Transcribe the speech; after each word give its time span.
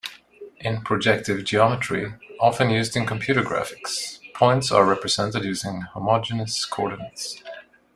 In 0.59 0.81
projective 0.81 1.43
geometry, 1.45 2.11
often 2.39 2.71
used 2.71 2.95
in 2.95 3.05
computer 3.05 3.43
graphics, 3.43 4.17
points 4.33 4.71
are 4.71 4.83
represented 4.83 5.43
using 5.43 5.81
homogeneous 5.81 6.65
coordinates. 6.65 7.43